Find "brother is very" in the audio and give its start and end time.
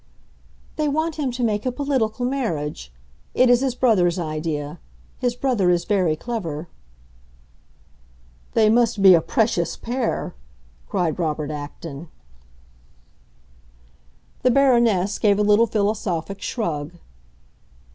5.35-6.15